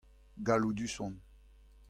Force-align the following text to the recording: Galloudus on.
Galloudus 0.39 0.99
on. 1.01 1.21